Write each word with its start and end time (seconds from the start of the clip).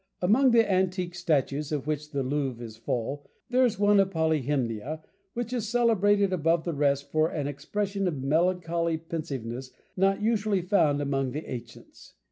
]Among 0.23 0.49
the 0.49 0.67
antique 0.67 1.13
statues 1.13 1.71
of 1.71 1.85
which 1.85 2.09
the 2.09 2.23
Louvre 2.23 2.65
is 2.65 2.75
full, 2.75 3.29
there 3.51 3.63
is 3.65 3.77
one 3.77 3.99
of 3.99 4.09
Polyhymnia, 4.09 5.03
which 5.35 5.53
is 5.53 5.69
celebrated 5.69 6.33
above 6.33 6.63
the 6.63 6.73
rest 6.73 7.11
for 7.11 7.29
an 7.29 7.45
expression 7.45 8.07
of 8.07 8.23
melancholy 8.23 8.97
pensiveness 8.97 9.69
not 9.95 10.19
usually 10.19 10.63
found 10.63 11.03
among 11.03 11.33
the 11.33 11.47
ancients. 11.47 12.15